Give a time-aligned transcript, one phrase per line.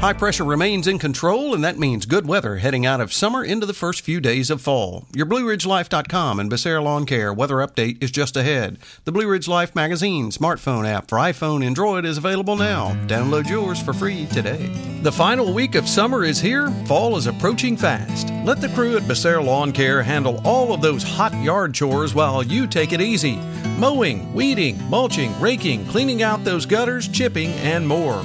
[0.00, 3.66] High pressure remains in control, and that means good weather heading out of summer into
[3.66, 5.04] the first few days of fall.
[5.14, 8.78] Your BlueRidgeLife.com and Becerra Lawn Care weather update is just ahead.
[9.04, 12.94] The Blue Ridge Life magazine smartphone app for iPhone and Android is available now.
[13.08, 14.68] Download yours for free today.
[15.02, 16.70] The final week of summer is here.
[16.86, 18.32] Fall is approaching fast.
[18.46, 22.42] Let the crew at Becerra Lawn Care handle all of those hot yard chores while
[22.42, 23.36] you take it easy.
[23.76, 28.24] Mowing, weeding, mulching, raking, cleaning out those gutters, chipping, and more.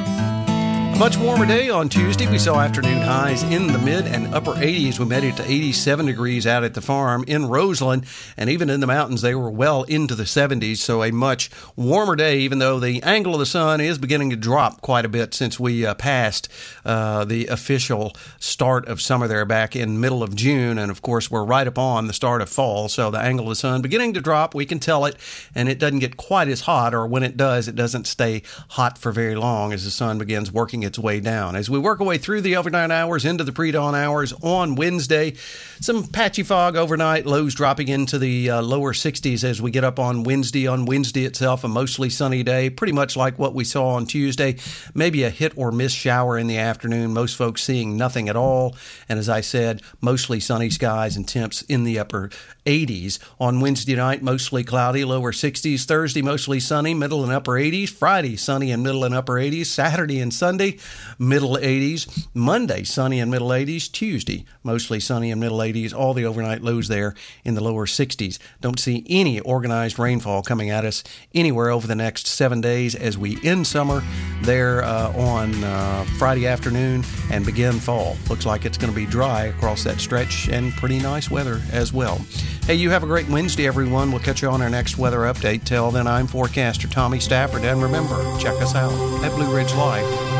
[1.01, 2.29] much warmer day on Tuesday.
[2.29, 4.99] We saw afternoon highs in the mid and upper 80s.
[4.99, 8.05] We made it to 87 degrees out at the farm in Roseland,
[8.37, 10.77] and even in the mountains, they were well into the 70s.
[10.77, 14.35] So a much warmer day, even though the angle of the sun is beginning to
[14.35, 16.47] drop quite a bit since we uh, passed
[16.85, 20.77] uh, the official start of summer there back in middle of June.
[20.77, 22.89] And of course, we're right upon the start of fall.
[22.89, 24.53] So the angle of the sun beginning to drop.
[24.53, 25.15] We can tell it,
[25.55, 28.99] and it doesn't get quite as hot, or when it does, it doesn't stay hot
[28.99, 31.55] for very long as the sun begins working its its way down.
[31.55, 34.75] As we work our way through the overnight hours into the pre dawn hours on
[34.75, 35.35] Wednesday,
[35.79, 39.99] some patchy fog overnight, lows dropping into the uh, lower 60s as we get up
[39.99, 40.67] on Wednesday.
[40.67, 44.57] On Wednesday itself, a mostly sunny day, pretty much like what we saw on Tuesday.
[44.93, 48.75] Maybe a hit or miss shower in the afternoon, most folks seeing nothing at all.
[49.07, 52.29] And as I said, mostly sunny skies and temps in the upper
[52.65, 53.17] 80s.
[53.39, 55.85] On Wednesday night, mostly cloudy, lower 60s.
[55.85, 57.89] Thursday, mostly sunny, middle and upper 80s.
[57.89, 59.67] Friday, sunny and middle and upper 80s.
[59.67, 60.77] Saturday and Sunday,
[61.17, 62.27] middle 80s.
[62.33, 63.91] Monday, sunny and middle 80s.
[63.91, 65.93] Tuesday, mostly sunny and middle 80s.
[65.93, 68.39] All the overnight lows there in the lower 60s.
[68.59, 73.17] Don't see any organized rainfall coming at us anywhere over the next seven days as
[73.17, 74.03] we end summer
[74.41, 78.17] there uh, on uh, Friday afternoon and begin fall.
[78.29, 81.93] Looks like it's going to be dry across that stretch and pretty nice weather as
[81.93, 82.19] well.
[82.65, 84.11] Hey, you have a great Wednesday, everyone.
[84.11, 85.63] We'll catch you on our next weather update.
[85.63, 88.93] Till then, I'm forecaster Tommy Stafford, and remember, check us out
[89.23, 89.31] at